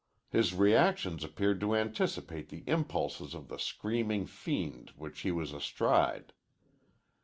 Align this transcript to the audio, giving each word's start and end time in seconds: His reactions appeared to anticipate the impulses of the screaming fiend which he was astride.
His 0.31 0.55
reactions 0.55 1.23
appeared 1.23 1.59
to 1.59 1.75
anticipate 1.75 2.49
the 2.49 2.63
impulses 2.65 3.35
of 3.35 3.49
the 3.49 3.59
screaming 3.59 4.25
fiend 4.25 4.93
which 4.95 5.19
he 5.19 5.29
was 5.29 5.53
astride. 5.53 6.33